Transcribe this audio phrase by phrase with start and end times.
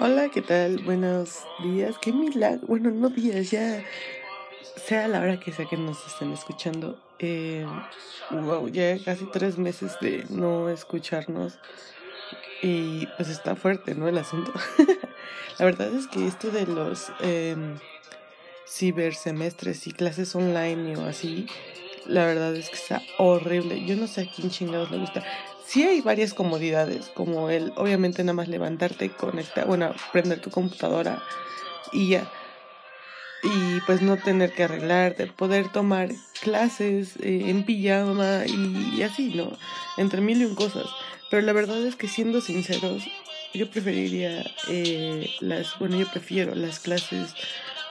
[0.00, 0.78] Hola, ¿qué tal?
[0.84, 1.96] Buenos días.
[2.00, 2.68] Qué milagro.
[2.68, 3.84] Bueno, no días, ya
[4.76, 6.96] sea la hora que sea que nos estén escuchando.
[7.18, 7.66] Eh,
[8.30, 11.58] wow, ya casi tres meses de no escucharnos.
[12.62, 14.06] Y pues está fuerte, ¿no?
[14.06, 14.52] El asunto.
[15.58, 17.56] la verdad es que esto de los eh,
[18.68, 21.48] cibersemestres y clases online o así,
[22.06, 23.84] la verdad es que está horrible.
[23.84, 25.24] Yo no sé a quién chingados le gusta
[25.68, 31.22] sí hay varias comodidades, como el, obviamente nada más levantarte, conectar, bueno, prender tu computadora
[31.92, 32.30] y ya.
[33.42, 36.08] Y pues no tener que arreglarte, poder tomar
[36.40, 39.56] clases eh, en pijama y, así, ¿no?
[39.98, 40.86] Entre mil y un cosas.
[41.30, 43.04] Pero la verdad es que siendo sinceros,
[43.52, 47.34] yo preferiría eh, las, bueno, yo prefiero las clases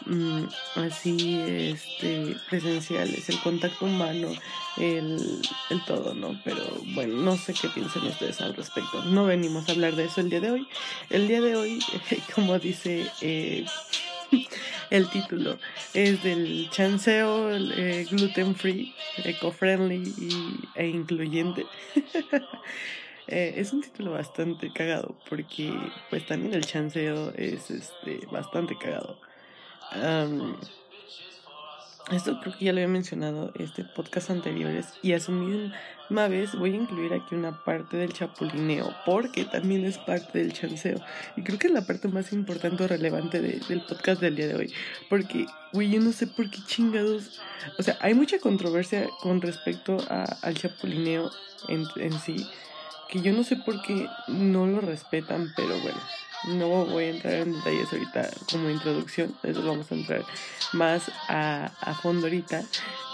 [0.09, 4.31] Mm, así este presenciales, el contacto humano,
[4.77, 6.39] el, el todo, ¿no?
[6.45, 9.03] Pero bueno, no sé qué piensan ustedes al respecto.
[9.03, 10.67] No venimos a hablar de eso el día de hoy.
[11.09, 11.79] El día de hoy,
[12.35, 13.65] como dice eh,
[14.91, 15.59] el título,
[15.93, 18.93] es del chanceo eh, gluten free,
[19.25, 20.13] eco-friendly
[20.75, 21.65] e incluyente.
[23.29, 25.77] Eh, es un título bastante cagado porque
[26.09, 29.19] pues también el chanceo es este bastante cagado
[32.11, 36.55] esto creo que ya lo había mencionado este podcast anteriores y a su misma vez
[36.55, 41.01] voy a incluir aquí una parte del chapulineo porque también es parte del chanceo
[41.35, 44.55] y creo que es la parte más importante o relevante del podcast del día de
[44.55, 44.73] hoy
[45.09, 47.41] porque güey yo no sé por qué chingados
[47.77, 51.29] o sea hay mucha controversia con respecto a, al chapulineo
[51.67, 52.47] en, en sí
[53.09, 55.99] que yo no sé por qué no lo respetan pero bueno
[56.45, 60.25] no voy a entrar en detalles ahorita como introducción, eso vamos a entrar
[60.73, 62.63] más a, a fondo ahorita.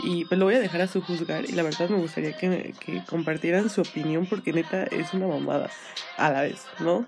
[0.04, 2.74] Y pues lo voy a dejar a su juzgar y la verdad me gustaría que,
[2.80, 5.70] que compartieran su opinión porque neta es una mamada
[6.18, 7.06] a la vez, ¿no?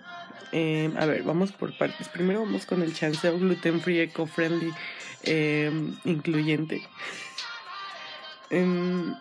[0.51, 2.07] Eh, a ver, vamos por partes.
[2.09, 4.73] Primero vamos con el chanceo gluten free, eco friendly,
[5.23, 5.71] eh,
[6.05, 6.87] incluyente.
[8.51, 9.13] Eh,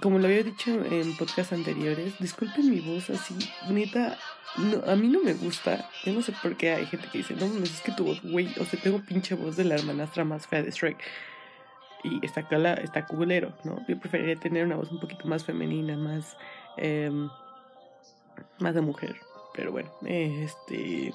[0.00, 3.36] como lo había dicho en podcasts anteriores, disculpen mi voz así,
[3.68, 4.18] neta,
[4.56, 5.88] no, a mí no me gusta.
[6.04, 8.22] Yo no sé por qué hay gente que dice, no, no es que tu voz,
[8.22, 10.98] güey, o sea, tengo pinche voz de la hermanastra más fea de Shrek.
[12.02, 13.84] Y está, cala, está culero, ¿no?
[13.86, 16.36] Yo preferiría tener una voz un poquito más femenina, más,
[16.78, 17.10] eh,
[18.58, 19.16] más de mujer.
[19.54, 21.12] Pero bueno, este,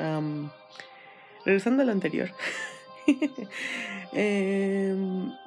[0.00, 0.48] um,
[1.44, 2.30] regresando a lo anterior.
[4.12, 4.94] eh,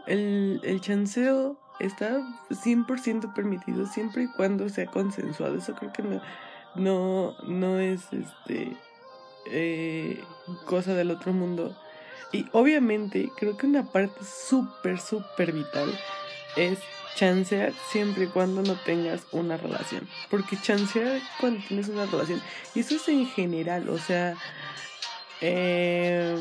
[0.06, 5.56] el, el chanceo está 100% permitido siempre y cuando sea consensuado.
[5.56, 6.22] Eso creo que no,
[6.76, 8.76] no, no es este
[9.46, 10.24] eh,
[10.66, 11.76] cosa del otro mundo.
[12.32, 15.98] Y obviamente creo que una parte súper, súper vital
[16.56, 16.80] es
[17.16, 20.08] chancear siempre y cuando no tengas una relación.
[20.30, 22.42] Porque chancear cuando tienes una relación,
[22.76, 24.36] y eso es en general, o sea,
[25.42, 26.36] eh,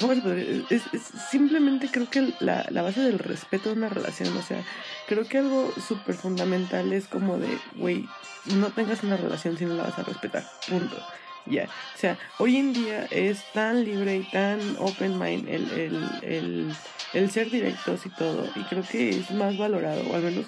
[0.00, 0.64] ¿Cómo se podría?
[0.70, 0.82] Es,
[1.30, 4.64] simplemente creo que la, la, base del respeto de una relación, o sea,
[5.06, 8.08] creo que algo súper fundamental es como de, güey,
[8.56, 10.96] no tengas una relación si no la vas a respetar, punto.
[11.44, 16.10] Ya, o sea, hoy en día es tan libre y tan open mind el, el,
[16.22, 16.76] el,
[17.12, 20.46] el ser directos y todo, y creo que es más valorado, o al menos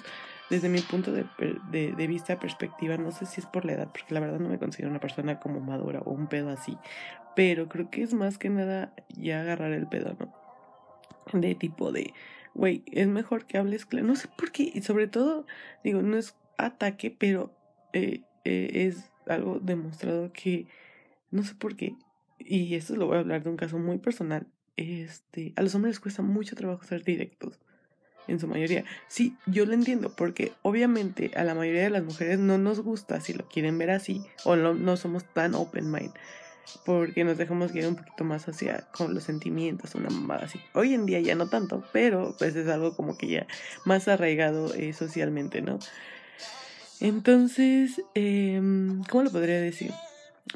[0.53, 4.19] desde mi punto de, vista, perspectiva, no sé si es por la edad, porque la
[4.19, 6.77] verdad no me considero una persona como madura o un pedo así,
[7.35, 10.31] pero creo que es más que nada ya agarrar el pedo, ¿no?
[11.33, 12.13] De tipo de,
[12.53, 15.47] güey, es mejor que hables claro, no sé por qué, y sobre todo,
[15.83, 17.51] digo, no es ataque, pero
[17.93, 20.67] eh, eh, es algo demostrado que,
[21.31, 21.95] no sé por qué,
[22.37, 24.45] y esto lo voy a hablar de un caso muy personal,
[24.77, 27.59] este, a los hombres les cuesta mucho trabajo ser directos
[28.27, 28.83] en su mayoría.
[29.07, 33.21] Sí, yo lo entiendo, porque obviamente a la mayoría de las mujeres no nos gusta
[33.21, 36.13] si lo quieren ver así, o no, no somos tan open mind,
[36.85, 40.59] porque nos dejamos guiar un poquito más hacia con los sentimientos, una mamada así.
[40.73, 43.47] Hoy en día ya no tanto, pero pues es algo como que ya
[43.85, 45.79] más arraigado eh, socialmente, ¿no?
[46.99, 48.61] Entonces, eh,
[49.09, 49.91] ¿cómo lo podría decir?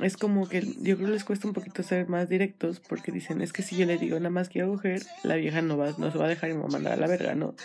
[0.01, 3.41] Es como que yo creo que les cuesta un poquito ser más directos porque dicen,
[3.41, 6.11] es que si yo le digo nada más quiero coger, la vieja no, va, no
[6.11, 7.55] se va a dejar y me va a mandar a la verga, ¿no?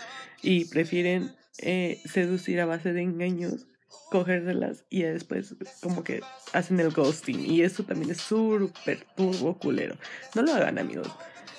[0.41, 3.67] Y prefieren eh, seducir a base de engaños,
[4.09, 6.21] cogérselas y después como que
[6.53, 7.39] hacen el ghosting.
[7.39, 9.95] Y eso también es súper turbo culero.
[10.35, 11.09] No lo hagan, amigos.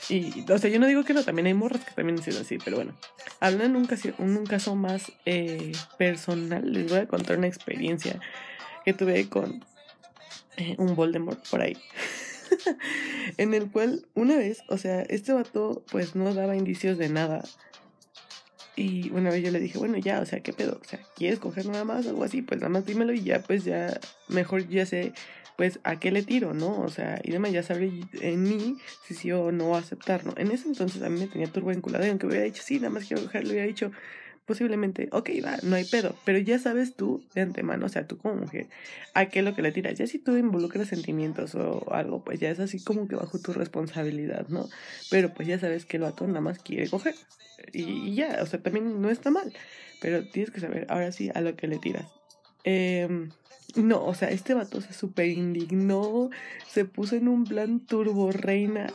[0.09, 2.59] Y, o sea, yo no digo que no, también hay morras que también dicen así,
[2.63, 2.95] pero bueno.
[3.41, 8.21] Hablando en un caso, un caso más eh, personal, les voy a contar una experiencia
[8.85, 9.65] que tuve con
[10.79, 11.77] un Voldemort por ahí.
[13.37, 17.43] en el cual una vez, o sea, este vato pues no daba indicios de nada.
[18.77, 20.81] Y una vez yo le dije, bueno, ya, o sea, ¿qué pedo?
[20.83, 22.07] O sea, ¿quieres coger nada más?
[22.07, 25.13] Algo así, pues nada más dímelo y ya, pues ya, mejor ya sé,
[25.57, 26.81] pues, a qué le tiro, ¿no?
[26.81, 30.35] O sea, y demás, ya sabré en mí si sí o no aceptarlo.
[30.37, 32.91] En ese entonces a mí me tenía turbo vinculado y aunque hubiera dicho, sí, nada
[32.91, 33.93] más quiero coger, le hubiera dicho,
[34.47, 38.19] posiblemente, ok, va, no hay pedo, pero ya sabes tú de antemano, o sea, tú
[38.19, 38.69] como mujer,
[39.15, 39.99] a qué es lo que le tiras.
[39.99, 43.53] Ya si tú involucras sentimientos o algo, pues ya es así como que bajo tu
[43.53, 44.69] responsabilidad, ¿no?
[45.11, 47.15] Pero pues ya sabes que el vato nada más quiere coger.
[47.73, 49.53] Y, ya, o sea, también no está mal,
[50.01, 52.07] pero tienes que saber ahora sí a lo que le tiras.
[52.65, 53.29] Eh,
[53.77, 56.31] no, o sea, este vato se super indignó,
[56.67, 58.87] se puso en un plan turbo reina,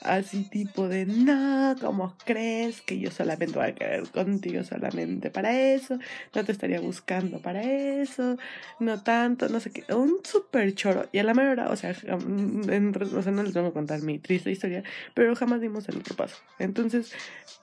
[0.00, 5.58] así tipo de, no, ¿cómo crees que yo solamente voy a querer contigo solamente para
[5.58, 5.98] eso?
[6.34, 8.36] No te estaría buscando para eso,
[8.80, 11.08] no tanto, no sé qué, un super choro.
[11.12, 14.18] Y a la mejor o sea, en, o sea, no les tengo a contar mi
[14.18, 14.82] triste historia,
[15.14, 16.36] pero jamás dimos el otro paso.
[16.58, 17.12] Entonces,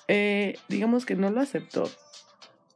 [0.08, 1.90] eh, digamos que no lo aceptó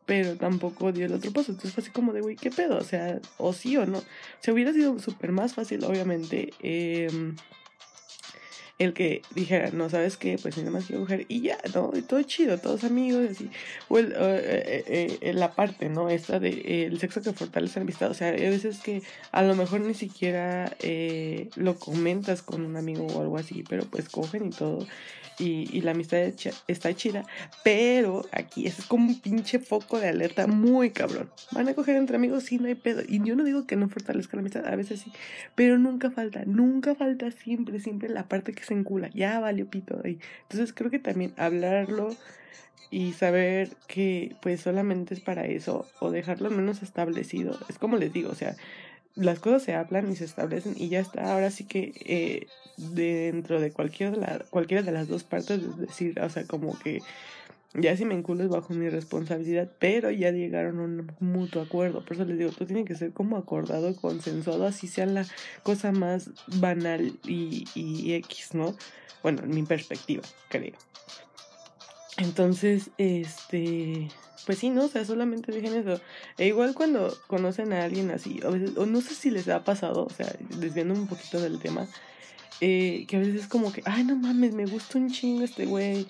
[0.06, 1.52] pero tampoco dio el otro paso.
[1.52, 2.78] Entonces fue así como de, güey, ¿qué pedo?
[2.78, 4.00] O sea, o sí o no.
[4.00, 4.04] O
[4.40, 7.10] sea, hubiera sido súper más fácil, obviamente, eh,
[8.78, 10.38] el que dijera, no, ¿sabes qué?
[10.42, 11.92] Pues nada más quiero mujer y ya, ¿no?
[11.96, 13.50] Y todo chido, todos amigos, así.
[13.88, 16.10] O eh, eh, eh, la parte, ¿no?
[16.10, 18.12] Esta de el sexo que fortalece la amistad.
[18.12, 20.76] O sea, hay veces que a lo mejor ni siquiera
[21.56, 24.86] lo comentas con un amigo o algo así, pero pues cogen y todo
[25.40, 26.20] y, y la amistad
[26.68, 27.26] está chida,
[27.64, 31.30] pero aquí es como un pinche foco de alerta muy cabrón.
[31.52, 33.02] Van a coger entre amigos, sí, no hay pedo.
[33.08, 35.12] Y yo no digo que no fortalezca la amistad, a veces sí,
[35.56, 39.10] pero nunca falta, nunca falta siempre, siempre la parte que se encula.
[39.14, 40.20] Ya valió pito ahí.
[40.44, 42.16] Entonces creo que también hablarlo
[42.92, 47.58] y saber que pues solamente es para eso o dejarlo menos establecido.
[47.68, 48.56] Es como les digo, o sea,
[49.16, 51.34] las cosas se hablan y se establecen y ya está.
[51.34, 52.48] Ahora sí que eh,
[52.78, 56.78] dentro de cualquiera de, la, cualquiera de las dos partes, es decir, o sea, como
[56.80, 57.02] que
[57.74, 62.04] ya si me enculo bajo mi responsabilidad, pero ya llegaron a un mutuo acuerdo.
[62.04, 65.26] Por eso les digo, todo tiene que ser como acordado, consensuado, así sea la
[65.64, 66.30] cosa más
[66.60, 68.76] banal y, y X, ¿no?
[69.24, 70.74] Bueno, en mi perspectiva, creo.
[72.18, 74.08] Entonces, este,
[74.46, 74.86] pues sí, ¿no?
[74.86, 76.00] O sea, solamente dejen eso.
[76.38, 80.06] E igual cuando conocen a alguien así, veces, o no sé si les ha pasado,
[80.06, 81.88] o sea, desviando un poquito del tema,
[82.62, 85.66] eh, que a veces es como que, ay, no mames, me gusta un chingo este
[85.66, 86.08] güey,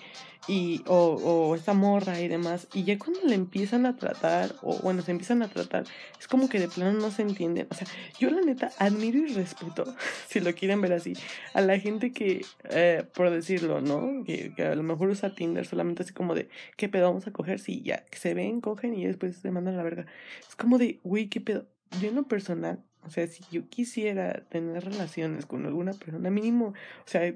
[0.48, 4.78] y, o, o esta morra y demás, y ya cuando le empiezan a tratar, o
[4.78, 5.84] bueno, se empiezan a tratar,
[6.18, 7.66] es como que de plano no se entienden.
[7.70, 7.86] O sea,
[8.18, 9.84] yo la neta admiro y respeto,
[10.28, 11.14] si lo quieren ver así,
[11.52, 14.24] a la gente que, eh, por decirlo, ¿no?
[14.24, 17.32] Que, que, a lo mejor usa Tinder solamente así como de, ¿qué pedo vamos a
[17.32, 17.58] coger?
[17.58, 20.06] Sí, ya, se ven, cogen y después se mandan a la verga.
[20.48, 21.66] Es como de, güey, ¿qué pedo?
[22.00, 26.66] Yo en lo personal o sea, si yo quisiera tener relaciones con alguna persona, mínimo,
[26.66, 27.32] o sea,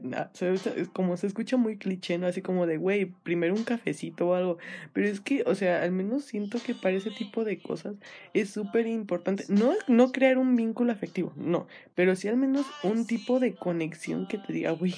[0.92, 2.26] como se escucha muy cliché, ¿no?
[2.26, 4.58] Así como de, güey, primero un cafecito o algo.
[4.92, 7.94] Pero es que, o sea, al menos siento que para ese tipo de cosas
[8.34, 9.44] es súper importante.
[9.48, 11.68] No, no crear un vínculo afectivo, no.
[11.94, 14.94] Pero sí al menos un tipo de conexión que te diga, güey,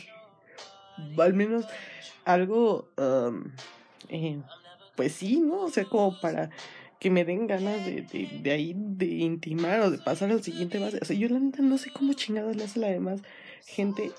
[1.18, 1.66] al menos
[2.24, 2.88] algo,
[4.08, 4.40] eh,
[4.96, 5.64] pues sí, ¿no?
[5.64, 6.50] O sea, como para
[7.02, 10.78] que me den ganas de, de, de, ahí de intimar o de pasar al siguiente
[10.78, 11.00] base.
[11.02, 13.22] O sea, yo la neta no sé cómo chingados le hace la demás
[13.66, 14.12] gente.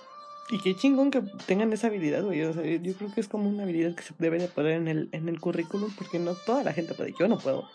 [0.50, 2.42] Y qué chingón que tengan esa habilidad, güey.
[2.44, 4.90] O sea, yo creo que es como una habilidad que se debe de poner en
[4.90, 7.14] el, en el currículum porque no toda la gente puede.
[7.18, 7.70] Yo no puedo.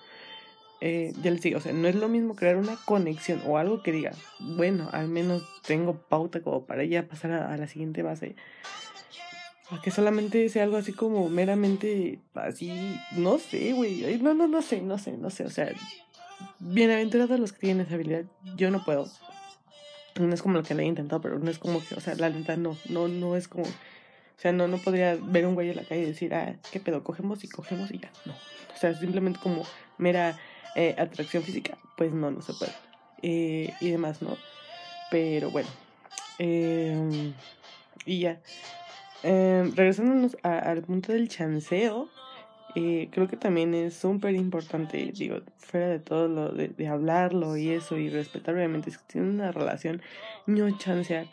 [0.82, 3.82] Eh, ya les digo, o sea, no es lo mismo crear una conexión o algo
[3.82, 8.02] que diga, bueno, al menos tengo pauta como para ya pasar a, a la siguiente
[8.02, 8.36] base
[9.70, 14.18] a que solamente sea algo así como meramente así, no sé, güey.
[14.18, 15.44] No, no, no sé, no sé, no sé.
[15.44, 15.70] O sea,
[16.58, 18.24] bienaventurados los que tienen esa habilidad.
[18.56, 19.10] Yo no puedo.
[20.18, 22.14] No es como lo que le he intentado, pero no es como que, o sea,
[22.14, 23.64] la lenta no, no, no es como.
[23.64, 26.80] O sea, no, no podría ver un güey en la calle y decir, ah, ¿qué
[26.80, 27.04] pedo?
[27.04, 28.10] Cogemos y cogemos y ya.
[28.24, 28.32] No.
[28.32, 29.64] O sea, simplemente como
[29.98, 30.38] mera
[30.76, 31.76] eh, atracción física.
[31.96, 32.72] Pues no, no se puede.
[33.22, 34.36] Eh, y demás, ¿no?
[35.10, 35.68] Pero bueno.
[36.38, 37.32] Eh,
[38.06, 38.40] y ya.
[39.22, 42.08] Eh, regresándonos al punto del chanceo,
[42.74, 47.70] eh, creo que también es súper importante, digo, fuera de todo lo de, hablarlo y
[47.70, 50.02] eso y respetar, obviamente, si tienen una relación,
[50.46, 51.26] no chancear.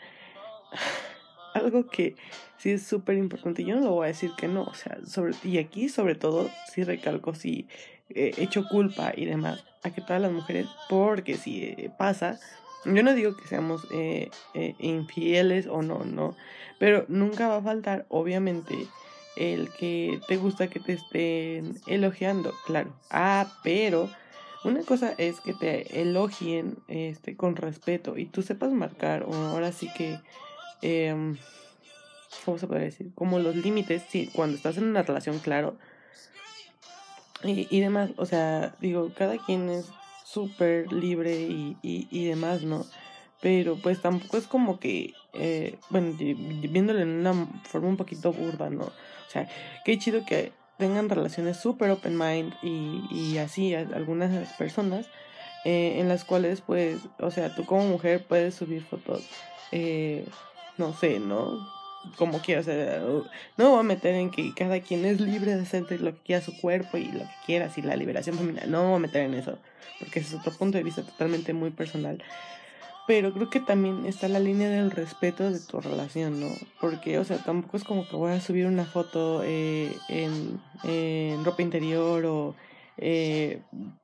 [1.54, 2.16] Algo que
[2.58, 4.98] sí es súper importante, yo no lo voy a decir que no, o sea,
[5.44, 7.68] y aquí sobre todo, sí recalco, si
[8.10, 12.38] he hecho culpa y demás, a que todas las mujeres, porque si eh, pasa,
[12.94, 16.36] yo no digo que seamos eh, eh, infieles o no, no,
[16.78, 18.86] pero nunca va a faltar, obviamente,
[19.36, 22.92] el que te gusta que te estén elogiando, claro.
[23.10, 24.08] Ah, pero
[24.64, 29.72] una cosa es que te elogien este, con respeto y tú sepas marcar, o ahora
[29.72, 30.18] sí que,
[30.82, 31.34] eh,
[32.44, 33.10] ¿cómo se puede decir?
[33.14, 35.76] Como los límites, sí, cuando estás en una relación, claro,
[37.42, 39.86] y, y demás, o sea, digo, cada quien es
[40.26, 42.84] súper libre y, y, y demás, ¿no?
[43.40, 47.32] Pero pues tampoco es como que, eh, bueno, viéndolo en una
[47.64, 48.84] forma un poquito burda, ¿no?
[48.84, 49.48] O sea,
[49.84, 55.06] qué chido que tengan relaciones súper open mind y, y así algunas personas
[55.64, 59.22] eh, en las cuales pues, o sea, tú como mujer puedes subir fotos,
[59.70, 60.26] eh,
[60.76, 61.75] no sé, ¿no?
[62.16, 63.02] Como quieras, o sea,
[63.56, 66.42] no voy a meter en que cada quien es libre de hacer lo que quiera
[66.42, 69.34] su cuerpo y lo que quiera, y la liberación femenina, no voy a meter en
[69.34, 69.58] eso,
[69.98, 72.22] porque ese es otro punto de vista totalmente muy personal
[73.06, 76.48] pero creo que también está la línea del respeto de tu relación, ¿no?
[76.80, 81.44] Porque, o sea, tampoco es como que voy a subir una foto eh, en, en,
[81.44, 82.56] ropa interior o,
[82.98, 83.60] eh,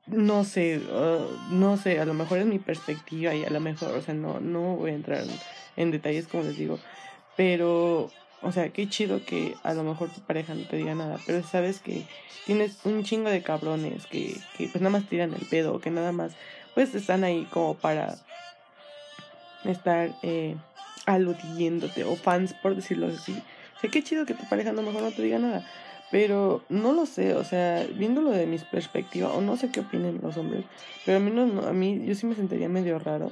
[0.06, 0.80] no sé,
[1.50, 4.38] no sé, a lo mejor es mi perspectiva y a lo mejor, o sea, no,
[4.38, 5.24] no voy a entrar
[5.76, 6.78] en, detalles como les digo,
[7.36, 8.10] pero,
[8.42, 11.42] o sea, qué chido que a lo mejor tu pareja no te diga nada, pero
[11.42, 12.04] sabes que
[12.46, 16.12] tienes un chingo de cabrones que, que pues nada más tiran el pedo, que nada
[16.12, 16.32] más,
[16.74, 18.16] pues están ahí como para
[19.64, 20.56] estar eh,
[21.06, 23.32] aludiéndote o fans, por decirlo así.
[23.76, 25.64] O sea, qué chido que tu pareja a lo mejor no te diga nada.
[26.10, 30.20] Pero no lo sé, o sea, viéndolo de mi perspectiva, o no sé qué opinen
[30.22, 30.62] los hombres,
[31.06, 33.30] pero a mí, no, a mí yo sí me sentiría medio raro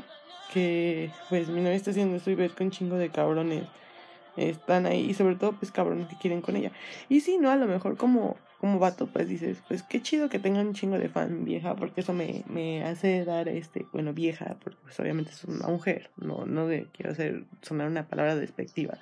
[0.50, 3.64] que pues mi novia está haciendo esto y ver con chingo de cabrones
[4.36, 6.72] están ahí y sobre todo pues cabrones que quieren con ella.
[7.08, 10.38] Y si no, a lo mejor como como vato, pues dices, pues qué chido que
[10.38, 14.58] tengan un chingo de fan vieja, porque eso me, me hace dar este, bueno, vieja,
[14.62, 18.98] porque pues obviamente es una mujer, no, no quiero hacer, sonar una palabra despectiva,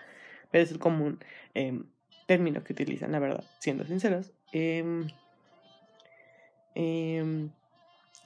[0.52, 1.18] pero es el común
[1.54, 1.82] eh,
[2.26, 4.30] término que utilizan, la verdad, siendo sinceros.
[4.52, 5.04] Eh,
[6.76, 7.49] eh,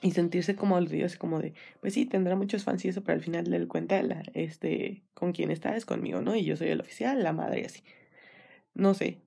[0.02, 3.22] y sentirse como aludido, como de, pues sí, tendrá muchos fans y eso, pero al
[3.22, 6.34] final del cuenta, la, este, con quién está es conmigo, ¿no?
[6.36, 7.82] Y yo soy el oficial, la madre así.
[8.74, 9.18] No sé,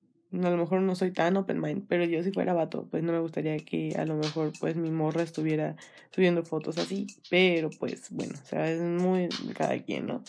[0.43, 3.11] a lo mejor no soy tan open mind, pero yo si fuera vato, pues no
[3.11, 5.75] me gustaría que a lo mejor pues mi morra estuviera
[6.11, 10.23] subiendo fotos así, pero pues bueno, o sea, es muy cada quien, ¿no?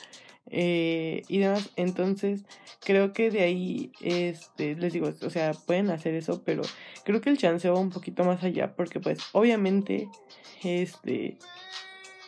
[0.49, 2.45] Eh, y demás, entonces
[2.85, 6.63] creo que de ahí, este, les digo, o sea, pueden hacer eso, pero
[7.05, 10.09] creo que el chance va un poquito más allá, porque pues obviamente,
[10.63, 11.39] este,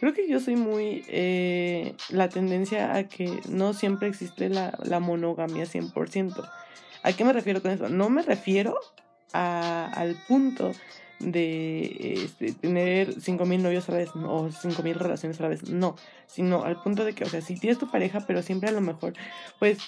[0.00, 4.98] creo que yo soy muy, eh, la tendencia a que no siempre existe la, la
[4.98, 6.48] monogamia 100%.
[7.02, 7.88] ¿A qué me refiero con eso?
[7.88, 8.78] No me refiero
[9.32, 10.72] a, al punto
[11.20, 15.96] de este, tener 5.000 novios a la vez o 5.000 relaciones a la vez, no,
[16.26, 18.80] sino al punto de que, o sea, si tienes tu pareja, pero siempre a lo
[18.80, 19.14] mejor,
[19.58, 19.78] pues,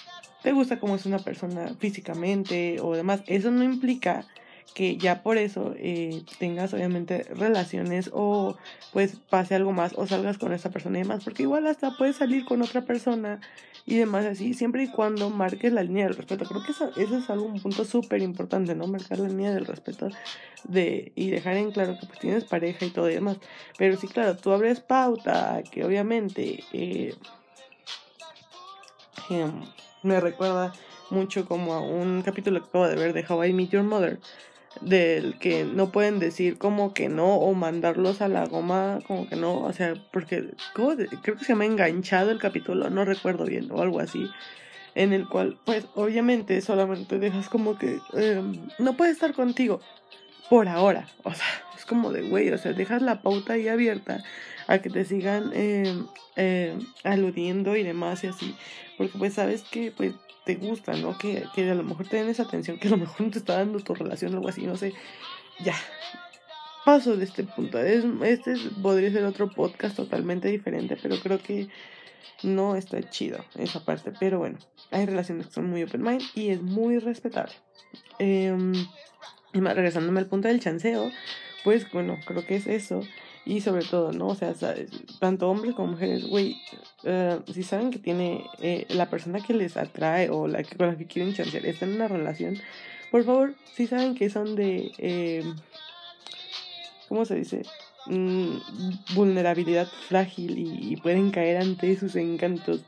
[0.43, 4.25] te gusta cómo es una persona físicamente o demás, eso no implica
[4.73, 8.55] que ya por eso eh, tengas obviamente relaciones o
[8.93, 12.15] pues pase algo más o salgas con esa persona y demás, porque igual hasta puedes
[12.17, 13.41] salir con otra persona
[13.85, 16.45] y demás así, siempre y cuando marques la línea del respeto.
[16.45, 18.87] Creo que eso, eso es algo, un punto súper importante, ¿no?
[18.87, 20.09] Marcar la línea del respeto
[20.63, 23.37] de, y dejar en claro que pues tienes pareja y todo y demás.
[23.77, 27.15] Pero sí, claro, tú abres pauta, que obviamente eh,
[29.29, 29.63] em,
[30.03, 30.73] me recuerda
[31.09, 34.19] mucho como a un capítulo que acabo de ver de How I Meet Your Mother,
[34.79, 39.35] del que no pueden decir como que no o mandarlos a la goma como que
[39.35, 43.81] no, o sea, porque creo que se llama enganchado el capítulo, no recuerdo bien o
[43.81, 44.29] algo así,
[44.95, 49.81] en el cual pues obviamente solamente dejas como que em, no puede estar contigo
[50.49, 51.45] por ahora, o sea,
[51.77, 54.23] es como de güey, o sea, dejas la pauta ahí abierta
[54.71, 58.55] a que te sigan eh, aludiendo y demás y así,
[58.97, 60.13] porque pues sabes que pues
[60.45, 61.17] te gusta, ¿no?
[61.17, 63.39] Que, que a lo mejor te den esa atención, que a lo mejor no te
[63.39, 64.93] está dando tu relación o algo así, no sé.
[65.63, 65.75] Ya.
[66.85, 67.79] Paso de este punto.
[67.79, 71.67] Es, este podría ser otro podcast totalmente diferente, pero creo que
[72.41, 74.11] no está chido esa parte.
[74.19, 74.57] Pero bueno,
[74.89, 77.53] hay relaciones que son muy open mind y es muy respetable.
[78.17, 78.55] Eh,
[79.53, 81.11] y más, regresándome al punto del chanceo,
[81.63, 83.01] pues bueno, creo que es eso.
[83.45, 84.27] Y sobre todo, ¿no?
[84.27, 84.53] O sea,
[85.19, 86.57] tanto hombres como mujeres, güey,
[87.03, 90.87] uh, si saben que tiene eh, la persona que les atrae o la que, con
[90.87, 92.59] la que quieren chancear está en una relación,
[93.09, 95.43] por favor, si saben que son de, eh,
[97.09, 97.63] ¿cómo se dice?
[98.05, 98.57] Mm,
[99.15, 102.81] vulnerabilidad frágil y, y, pueden caer ante sus encantos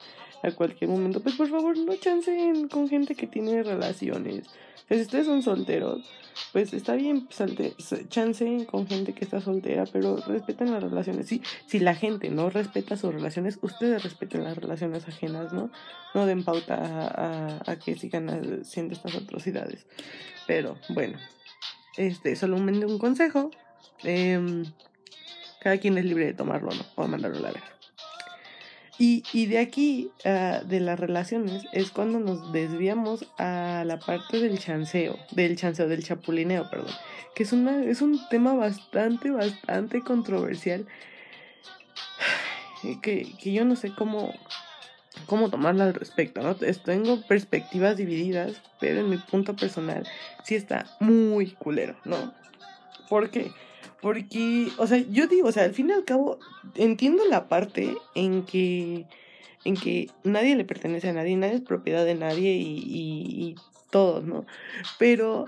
[0.43, 4.45] a cualquier momento, pues por favor no chanceen con gente que tiene relaciones.
[4.87, 6.03] Sea, si ustedes son solteros,
[6.51, 7.75] pues está bien, salte,
[8.09, 11.27] chance con gente que está soltera, pero respeten las relaciones.
[11.27, 15.69] Si, si la gente no respeta sus relaciones, ustedes respeten las relaciones ajenas, ¿no?
[16.13, 18.29] No den pauta a, a, que sigan
[18.61, 19.85] haciendo estas atrocidades.
[20.47, 21.17] Pero bueno,
[21.97, 23.51] este, solamente un consejo.
[24.03, 24.63] Eh,
[25.61, 26.83] cada quien es libre de tomarlo, ¿no?
[26.95, 27.72] O mandarlo a la verga.
[28.99, 34.39] Y, y de aquí, uh, de las relaciones, es cuando nos desviamos a la parte
[34.39, 36.93] del chanceo, del chanceo, del chapulineo, perdón,
[37.35, 40.85] que es, una, es un tema bastante, bastante controversial,
[43.01, 44.31] que, que yo no sé cómo,
[45.25, 46.55] cómo tomarla al respecto, ¿no?
[46.55, 50.07] Tengo perspectivas divididas, pero en mi punto personal
[50.43, 52.33] sí está muy culero, ¿no?
[53.09, 53.51] Porque,
[54.77, 56.39] o sea, yo digo, o sea, al fin y al cabo,
[56.75, 59.05] entiendo la parte en que,
[59.63, 63.55] en que nadie le pertenece a nadie, nadie es propiedad de nadie y, y, y
[63.89, 64.45] todos, ¿no?
[64.99, 65.45] Pero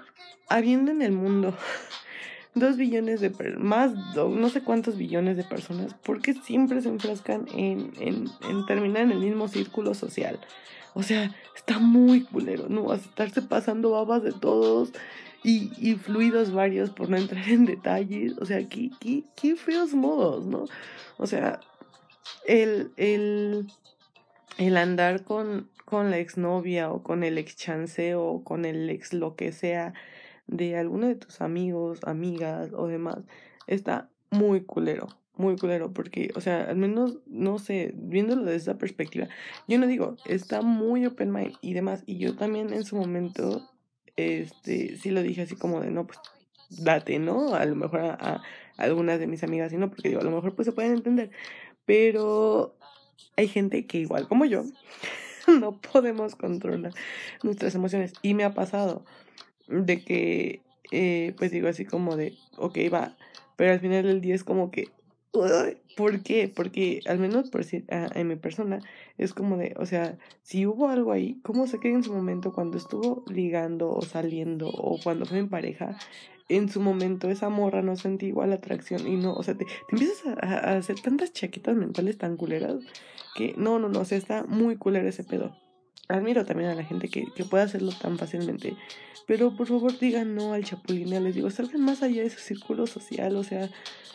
[0.47, 1.53] habiendo en el mundo
[2.55, 7.47] dos billones de más, no sé cuántos billones de personas, ¿por qué siempre se enfrascan
[7.53, 10.39] en, en, en terminar en el mismo círculo social?
[10.93, 12.93] O sea, está muy culero, ¿no?
[12.93, 14.93] Estarse pasando babas de todos
[15.45, 18.35] y, y fluidos varios, por no entrar en detalles.
[18.39, 20.65] O sea, qué, qué, qué feos modos, ¿no?
[21.17, 21.59] O sea,
[22.47, 23.67] el, el,
[24.57, 29.13] el andar con, con la exnovia o con el ex chanceo o con el ex
[29.13, 29.93] lo que sea
[30.47, 33.19] de alguno de tus amigos, amigas o demás,
[33.67, 38.77] está muy culero, muy culero, porque, o sea, al menos, no sé, viéndolo desde esa
[38.79, 39.27] perspectiva,
[39.67, 43.74] yo no digo, está muy open mind y demás, y yo también en su momento
[44.15, 45.11] este, sí.
[45.11, 46.19] lo dije así como de, no, pues
[46.69, 47.55] date, ¿no?
[47.55, 48.41] A lo mejor a,
[48.77, 51.31] algunas de mis amigas y no, porque digo, a lo mejor pues se pueden entender,
[51.85, 52.75] pero
[53.37, 54.63] hay gente que igual como yo,
[55.47, 56.93] no podemos controlar
[57.43, 58.13] nuestras emociones.
[58.21, 59.05] Y me ha pasado
[59.67, 63.15] de que, eh, pues digo así como de, ok, va,
[63.55, 64.89] pero al final del día es como que,
[65.95, 66.51] ¿Por qué?
[66.53, 68.79] Porque al menos por si, en mi persona
[69.17, 72.53] es como de, o sea, si hubo algo ahí, ¿cómo sé que en su momento
[72.53, 75.97] cuando estuvo ligando o saliendo o cuando fue en pareja,
[76.49, 79.71] en su momento esa morra no sentí igual atracción y no, o sea, te, te
[79.91, 82.75] empiezas a, a, hacer tantas chaquetas mentales tan culeras
[83.35, 85.55] que no, no, no, o sea, está muy culera ese pedo.
[86.07, 88.75] Admiro también a la gente que, que puede hacerlo tan fácilmente,
[89.27, 92.85] pero por favor digan no al chapulineo, les digo, salgan más allá de ese círculo
[92.85, 93.69] social, o sea,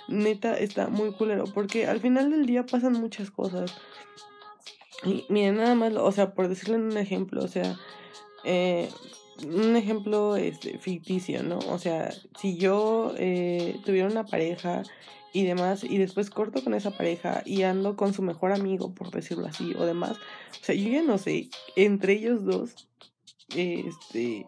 [0.09, 3.75] neta está muy culero, porque al final del día pasan muchas cosas.
[5.05, 7.77] Y miren, nada más, o sea, por decirle un ejemplo, o sea,
[8.45, 8.89] eh,
[9.45, 11.59] un ejemplo este, ficticio, ¿no?
[11.59, 14.83] O sea, si yo eh, tuviera una pareja
[15.33, 19.11] y demás, y después corto con esa pareja y ando con su mejor amigo, por
[19.11, 20.17] decirlo así, o demás,
[20.61, 22.89] o sea, yo ya no sé, entre ellos dos,
[23.55, 24.47] este,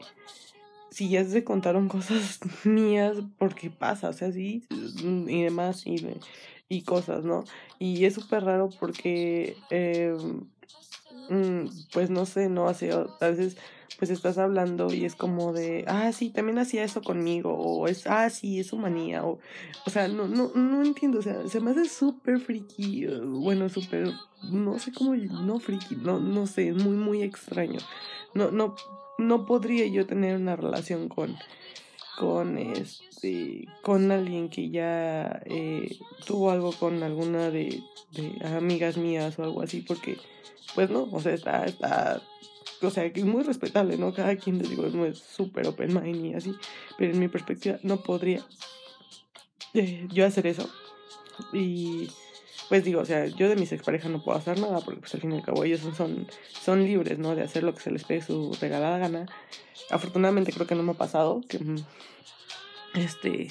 [0.91, 6.05] si ya se contaron cosas mías, porque pasa, o sea, sí, y demás, y,
[6.69, 7.45] y cosas, ¿no?
[7.79, 10.15] Y es súper raro porque, eh,
[11.93, 13.57] pues no sé, no hace, a veces
[13.99, 18.07] pues estás hablando y es como de, ah, sí, también hacía eso conmigo, o es,
[18.07, 19.39] ah, sí, es su manía, o,
[19.87, 24.13] o sea, no, no, no entiendo, o sea, se me hace súper friki, bueno, súper,
[24.51, 27.81] no sé cómo, no friki, no, no sé, muy, muy extraño,
[28.35, 28.75] no, no,
[29.19, 31.37] no podría yo tener una relación con,
[32.19, 39.39] con este, con alguien que ya eh, tuvo algo con alguna de, de amigas mías
[39.39, 40.19] o algo así, porque,
[40.75, 42.23] pues no, o sea, está, está,
[42.89, 44.13] o sea, que es muy respetable, ¿no?
[44.13, 46.55] Cada quien, les digo, no es súper open mind y así,
[46.99, 48.45] pero en mi perspectiva no podría
[49.75, 50.69] eh, yo hacer eso.
[51.53, 52.09] Y
[52.69, 55.21] pues digo, o sea, yo de mis exparejas no puedo hacer nada porque pues al
[55.21, 56.27] fin y al cabo ellos son,
[56.59, 57.35] son, libres, ¿no?
[57.35, 59.27] De hacer lo que se les pegue su regalada gana.
[59.91, 61.77] Afortunadamente creo que no me ha pasado que, mm,
[62.95, 63.49] este,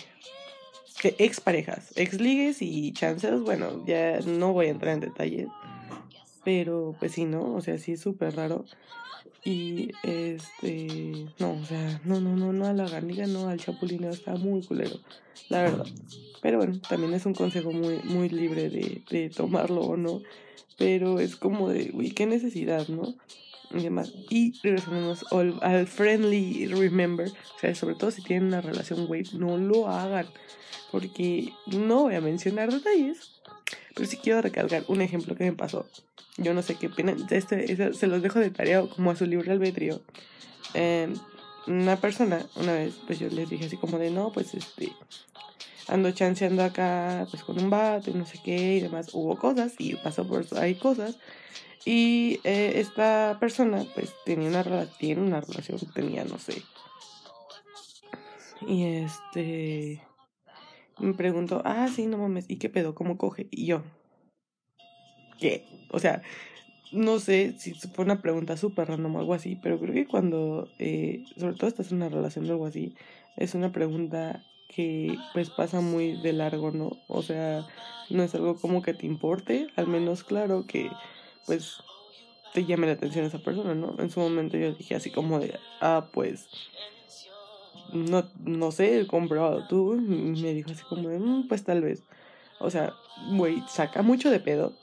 [1.01, 5.47] que exparejas, exligues y chances, bueno, ya no voy a entrar en detalles,
[6.43, 7.53] pero pues sí, ¿no?
[7.55, 8.65] O sea, sí es súper raro.
[9.43, 14.11] Y este, no, o sea, no, no, no, no a la ganiga, no al chapulineo,
[14.11, 14.99] está muy culero,
[15.49, 15.85] la verdad.
[16.41, 20.21] Pero bueno, también es un consejo muy, muy libre de, de tomarlo o no.
[20.77, 23.15] Pero es como de, uy, qué necesidad, ¿no?
[23.71, 24.13] Y demás.
[24.29, 27.29] Y regresamos al, al friendly remember.
[27.29, 30.25] O sea, sobre todo si tienen una relación wave, no lo hagan.
[30.91, 33.41] Porque no voy a mencionar detalles.
[33.95, 35.87] Pero sí quiero recalcar un ejemplo que me pasó.
[36.37, 37.15] Yo no sé qué pena.
[37.29, 40.01] Este, este, se los dejo de tarea como a su libre albedrío.
[40.73, 41.13] Eh,
[41.67, 44.91] una persona, una vez, pues yo les dije así como de, no, pues este,
[45.87, 49.09] ando chanceando acá pues con un vato y no sé qué y demás.
[49.13, 51.17] Hubo cosas y pasó por hay cosas.
[51.83, 56.61] Y eh, esta persona pues tenía una, tiene una relación, tenía, no sé.
[58.67, 60.01] Y este
[61.01, 62.95] me preguntó, ah, sí, no mames, ¿y qué pedo?
[62.95, 63.47] ¿Cómo coge?
[63.51, 63.83] Y yo,
[65.39, 65.65] ¿qué?
[65.89, 66.21] O sea,
[66.91, 70.69] no sé si fue una pregunta súper random o algo así, pero creo que cuando,
[70.79, 72.95] eh, sobre todo estás en una relación o algo así,
[73.37, 76.91] es una pregunta que pues pasa muy de largo, ¿no?
[77.07, 77.65] O sea,
[78.09, 80.89] no es algo como que te importe, al menos claro que
[81.45, 81.81] pues
[82.53, 83.95] te llame la atención esa persona, ¿no?
[83.99, 86.47] En su momento yo dije así como de, ah, pues,
[87.93, 89.93] no, no sé, comprobado tú.
[89.99, 92.03] Me dijo así como mm, pues tal vez.
[92.59, 92.93] O sea,
[93.31, 94.73] güey, saca mucho de pedo.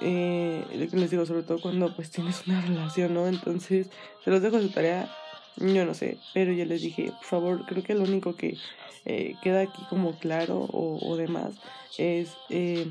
[0.00, 3.26] Eh, les digo, sobre todo cuando pues tienes una relación, ¿no?
[3.26, 3.88] Entonces,
[4.24, 5.10] se los dejo a su tarea.
[5.56, 8.56] Yo no sé, pero yo les dije, por favor, creo que lo único que
[9.04, 11.54] eh, queda aquí como claro o, o demás
[11.96, 12.86] es eh,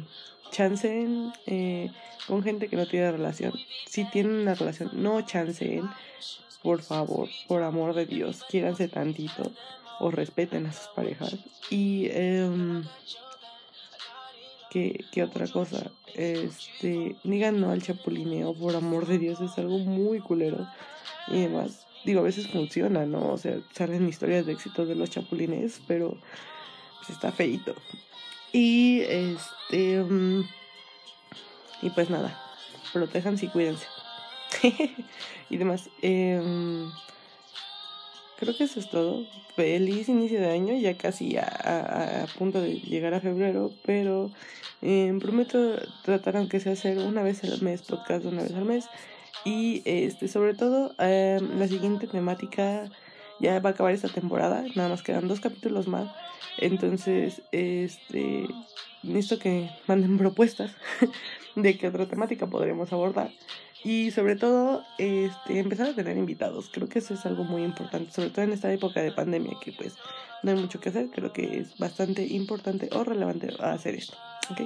[0.52, 1.92] chancen eh,
[2.28, 3.54] con gente que no tiene relación.
[3.86, 5.90] Si tienen una relación, no chancen,
[6.64, 9.52] por favor, por amor de Dios, quiéranse tantito
[10.00, 11.36] o respeten a sus parejas.
[11.70, 12.82] Y, eh,
[14.70, 15.92] ¿qué, ¿qué, otra cosa?
[16.14, 20.68] Este, digan no al chapulineo, por amor de Dios, es algo muy culero.
[21.28, 23.34] Y demás, digo, a veces funciona, ¿no?
[23.34, 26.18] O sea, salen historias de éxito de los chapulines, pero
[26.98, 27.76] pues está feito.
[28.52, 30.02] Y este.
[30.02, 30.46] Um,
[31.82, 32.40] y pues nada,
[32.94, 33.86] protéjanse y cuídense.
[35.50, 35.90] y demás.
[36.02, 36.42] Eh,
[38.38, 39.26] creo que eso es todo.
[39.56, 44.32] Feliz inicio de año, ya casi a, a, a punto de llegar a febrero, pero
[44.82, 48.86] eh, prometo tratar aunque sea hacer una vez al mes, podcast una vez al mes.
[49.44, 52.90] Y este, sobre todo, eh, la siguiente temática
[53.40, 56.12] ya va a acabar esta temporada, nada más quedan dos capítulos más.
[56.58, 58.48] Entonces, este,
[59.04, 60.76] necesito que manden propuestas
[61.56, 63.32] de qué otra temática podremos abordar.
[63.84, 66.70] Y sobre todo, este, empezar a tener invitados.
[66.72, 69.72] Creo que eso es algo muy importante, sobre todo en esta época de pandemia, que
[69.72, 69.96] pues
[70.44, 71.10] no hay mucho que hacer.
[71.10, 74.18] Creo que es bastante importante o relevante hacer esto.
[74.52, 74.62] ¿ok?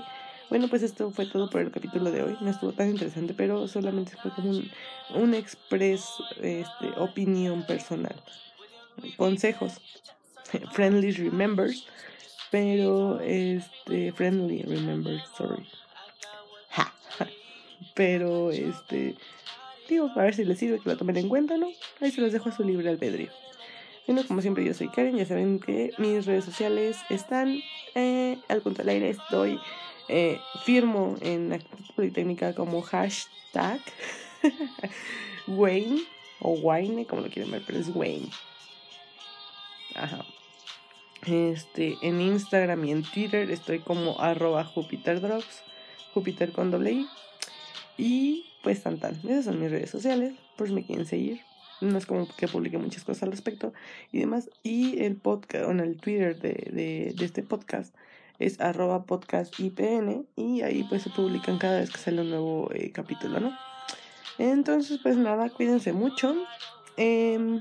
[0.50, 2.38] Bueno, pues esto fue todo por el capítulo de hoy.
[2.42, 4.72] No estuvo tan interesante, pero solamente fue como un,
[5.16, 6.06] un express
[6.42, 8.16] este, opinión personal.
[9.18, 9.80] Consejos.
[10.74, 11.86] Friendly remembers.
[12.50, 15.66] Pero, este, friendly remembers, sorry.
[18.02, 19.14] Pero, este,
[19.88, 21.70] digo, a ver si les sirve que lo tomen en cuenta, ¿no?
[22.00, 23.30] Ahí se los dejo a su libre albedrío.
[24.08, 25.18] Bueno, como siempre, yo soy Karen.
[25.18, 27.62] Ya saben que mis redes sociales están
[27.94, 29.12] eh, al punto del aire.
[29.12, 29.60] Estoy
[30.10, 31.60] eh, firmo en la
[31.96, 33.80] Politécnica como hashtag
[35.48, 36.02] Wayne
[36.40, 38.32] o Wayne, como lo quieren ver, pero es Wayne.
[39.94, 40.26] Ajá.
[41.28, 45.62] Este, en Instagram y en Twitter estoy como arroba JupiterDrops,
[46.16, 47.08] Jupiter con doble I.
[48.02, 49.14] Y pues tan tan.
[49.30, 51.40] Esas son mis redes sociales, por si me quieren seguir.
[51.82, 53.74] No es como que publique muchas cosas al respecto
[54.12, 54.50] y demás.
[54.64, 57.94] Y el podcast, en el Twitter de, de, este podcast
[58.40, 62.72] es arroba podcast IPN y ahí pues se publican cada vez que sale un nuevo
[62.74, 63.56] eh, capítulo, ¿no?
[64.40, 66.36] Entonces pues nada, cuídense mucho.
[66.98, 67.60] Eh,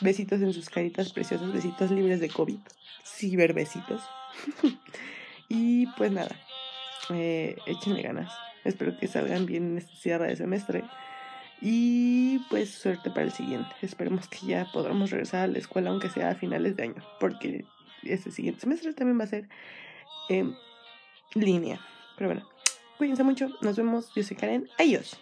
[0.00, 2.58] besitos en sus caritas preciosas, besitos libres de COVID,
[3.04, 4.02] ciberbesitos.
[5.48, 6.34] y pues nada,
[7.10, 8.47] eh, échenle ganas.
[8.68, 10.84] Espero que salgan bien en este cierre de semestre.
[11.60, 13.68] Y pues suerte para el siguiente.
[13.82, 17.64] Esperemos que ya podamos regresar a la escuela, aunque sea a finales de año, porque
[18.04, 19.48] este siguiente semestre también va a ser
[20.28, 20.54] en
[21.34, 21.80] línea.
[22.16, 22.48] Pero bueno,
[22.98, 24.12] cuídense mucho, nos vemos.
[24.14, 25.18] Yo soy Karen, adiós.